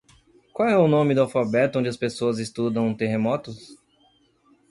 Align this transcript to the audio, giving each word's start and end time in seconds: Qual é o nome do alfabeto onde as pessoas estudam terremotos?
Qual 0.51 0.67
é 0.67 0.75
o 0.75 0.87
nome 0.87 1.13
do 1.13 1.21
alfabeto 1.21 1.77
onde 1.77 1.87
as 1.87 1.95
pessoas 1.95 2.39
estudam 2.39 2.91
terremotos? 2.91 3.77